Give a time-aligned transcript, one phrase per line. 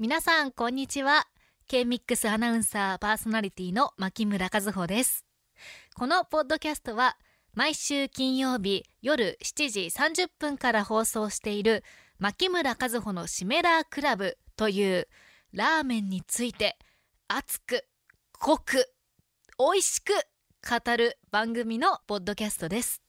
[0.00, 1.24] 皆さんこんにちは。
[1.68, 5.24] K-MIX アナウンサーパーソナリティの牧村和穂です。
[5.94, 7.16] このポッドキャストは
[7.54, 11.84] 毎週金曜日夜7時30分から放送している
[12.18, 15.06] 牧村和穂のシメラークラブという
[15.52, 16.76] ラーメンについて
[17.28, 17.84] 熱く
[18.40, 18.88] 濃く
[19.60, 20.12] 美味しく
[20.68, 23.00] 語る番組のポッドキャストです。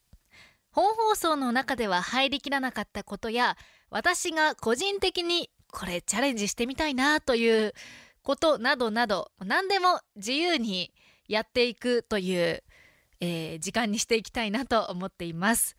[0.69, 3.57] 本放送の中では入りきらなかったことや
[3.89, 7.73] 私が個人的にこれチャレンジしてみたいなという
[8.23, 10.93] ことなどなど何でも自由に
[11.27, 12.63] やっていくという、
[13.19, 15.75] えー、時間にしていきたいなと思っています。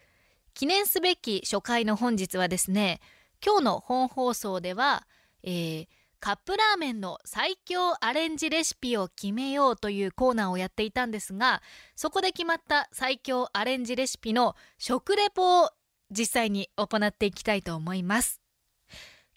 [0.53, 3.01] 記念すべき初回の本日はですね
[3.45, 5.07] 今日の本放送では、
[5.43, 5.87] えー、
[6.21, 11.63] カップラーメンの最強アレンジレシピを決めようというコーナーをやっていたんですが
[11.95, 15.71] そこで決まった最強アレンジレシピの食レポを
[16.11, 18.46] 実際に行っていきたいと思います。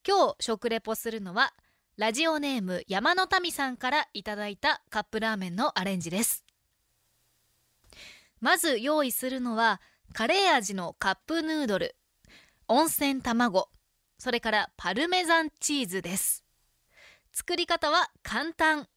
[0.07, 1.53] 今日食レポするのは
[1.97, 6.45] ラジオネーム山の民さんからいただいたカップラーメンのアレンジです。
[8.39, 9.81] まず用意するのは
[10.13, 11.95] カレー味のカップヌードル
[12.69, 13.69] 温泉卵
[14.17, 16.45] それからパルメザンチーズです。
[17.33, 18.87] 作り方は簡単。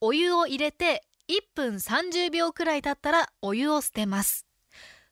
[0.00, 4.46] お湯を入れて1分30秒くらい経ったらお湯を捨てます。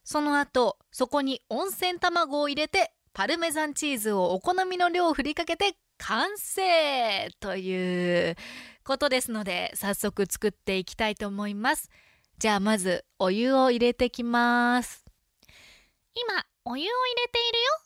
[0.02, 8.36] その後そこに温泉卵を入れてパルメザンチーズをお好みの量を振りかけて完成という
[8.84, 11.90] ことですので早速作っていきたいと思います。
[12.38, 15.04] じゃあまずお湯を入れてきます。
[16.14, 16.90] 今お湯を入
[17.22, 17.80] れているよ。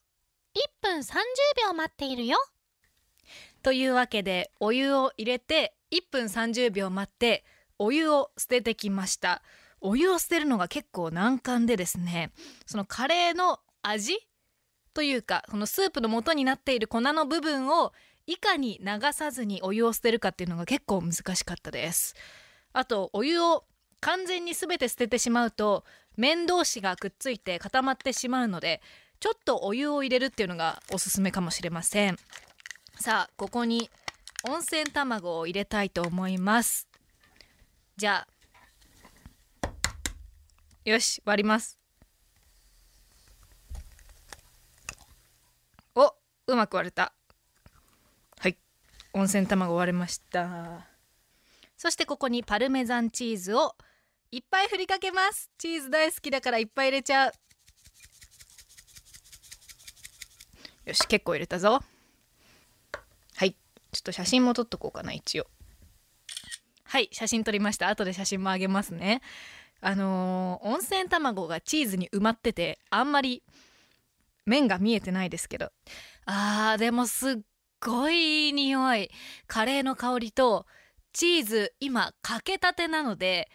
[0.54, 1.14] 1分30
[1.68, 2.38] 秒待っているよ。
[3.62, 7.44] というわけでお湯を入れて1分30秒待って
[7.78, 9.42] お湯を捨ててきました。
[9.80, 12.32] お湯を捨てるのが結構難関でですね
[12.64, 14.18] そのカレーの味
[14.94, 17.92] というかこのスープの元になっている粉の部分を
[18.26, 22.14] いかに流さずにお湯を捨てるかっていうのが結構難しかったです。
[22.72, 23.64] あとお湯を
[24.00, 25.84] 完全に全て捨ててしまうと
[26.16, 28.80] 麺同士がくっついて固まってしまうので
[29.20, 32.16] ちょっとお湯を入れるっていうのがおすすめかもしれません。
[32.96, 33.90] さあここに
[34.48, 36.88] 温泉卵を入れたいと思います。
[37.96, 38.34] じゃあ
[40.84, 41.78] よし割ります
[45.94, 46.12] お
[46.46, 47.12] うまく割れた。
[48.38, 48.56] はい。
[49.12, 50.86] 温泉卵割れました。
[51.76, 53.74] そしてここにパルメザンチーズを
[54.30, 55.50] いっぱい振りかけます。
[55.58, 57.32] チーズ大好きだからいっぱい入れちゃう。
[60.86, 61.80] よし結構入れたぞ。
[63.36, 63.52] はい。
[63.92, 65.46] ちょっと写真も撮っとこうかな一応。
[66.84, 67.88] はい写真撮りました。
[67.88, 69.22] 後で写真もあげますね。
[69.80, 73.42] あのー、温泉卵がチーズに埋まっててあんまり
[74.46, 75.72] 麺が見えてないですけど。
[76.26, 77.36] あーでもすっ
[77.80, 79.10] ごいいい匂い。
[79.46, 80.66] カレーの香りと
[81.12, 83.48] チーズ今かけたてなので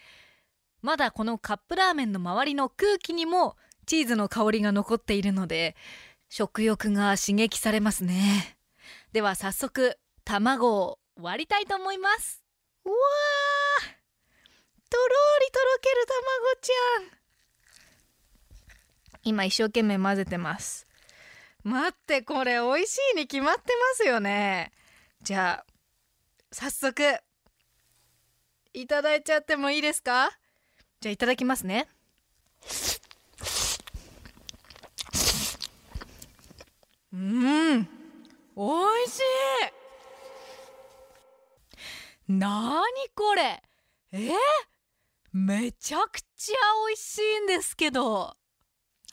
[0.81, 5.75] まだこのカップラーメンの周りの空気にもチーズの香りが残っているので
[6.29, 8.57] 食欲が刺激されますね。
[9.11, 12.43] では早速卵を割りたいと思います。
[12.85, 12.99] うわー
[14.89, 15.05] とろ
[15.41, 17.19] りとろける卵ちゃん。
[19.23, 20.88] 今一生懸命混ぜてます。
[21.63, 24.71] 待ってこれ美味しいに決まってますよね。
[25.21, 25.71] じゃあ
[26.51, 27.03] 早速
[28.73, 30.31] いただいちゃってもいいですか？
[31.01, 31.87] じゃあいただきますね。
[37.11, 38.63] うん美
[39.05, 39.19] 味し
[42.27, 42.31] い。
[42.31, 43.61] なにこれ？
[44.11, 44.31] え？
[45.33, 46.55] めちゃくちゃ
[46.87, 48.35] 美味しいんですけど。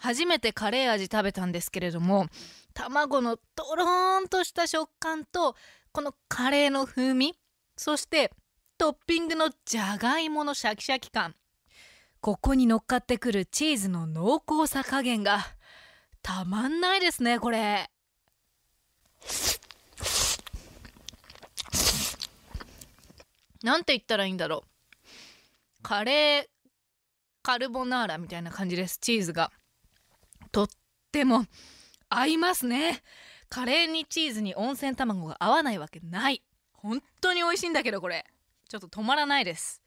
[0.01, 2.27] 初めてカレー味食べたんですけれども
[2.75, 5.57] 卵のとろーんとした食感と
[5.93, 7.35] このカレーの風味
[7.77, 8.31] そして
[8.79, 11.35] トッピングのじゃがいものシャキシャキ感
[12.21, 15.39] ここに乗っかってくるチーズの濃厚さ加減が
[16.23, 17.89] たまんないですねこれ。
[23.63, 25.83] なんて言ったらいいんだろう。
[25.83, 26.45] カレー
[27.43, 29.53] カルボナーラみたいな感じですチーズが。
[30.57, 30.69] とっ
[31.13, 31.45] ても
[32.09, 33.03] 合いますね。
[33.51, 36.43] カレーにチーズに温泉卵が合わないわけない。
[36.73, 38.25] 本当に美味しいんだけどこれ。
[38.67, 39.83] ちょっと止まらないです。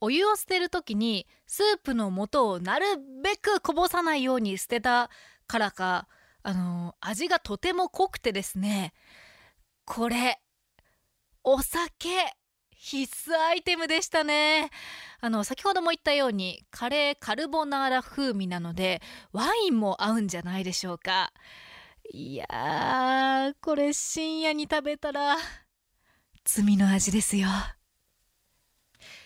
[0.00, 2.86] お湯を捨てる時にスープの素をなる
[3.22, 5.10] べくこぼさないように捨てた
[5.46, 6.08] からか
[6.42, 8.94] あの味がとても濃くてですね。
[9.84, 10.40] これ
[11.44, 12.08] お酒。
[12.80, 14.70] 必須アイテムでしたね。
[15.20, 19.02] あの、先ほども言ったように、カレーカルボナーラ風味なので、
[19.32, 21.32] ワインも合うんじゃないでしょうか。
[22.12, 25.36] いやー、これ深夜に食べたら、
[26.44, 27.48] 罪の味ですよ。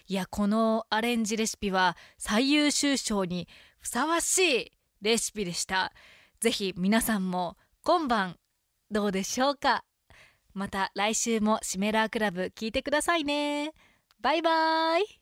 [0.07, 3.49] いや、このアレンジレシピは最優秀賞に
[3.79, 4.73] ふさわしい
[5.03, 5.93] レシピでした。
[6.41, 8.39] 是非皆さんも今晩
[8.91, 9.85] どうでしょうか？
[10.55, 13.73] また来週もシメラークラブ聞いてくださいね。
[14.21, 15.22] バイバイ。